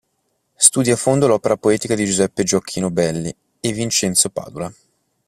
[0.55, 4.73] Studia a fondo l'opera poetica di Giuseppe Gioachino Belli e Vincenzo Padula.